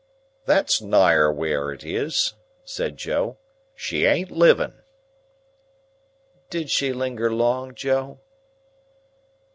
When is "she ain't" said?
3.75-4.31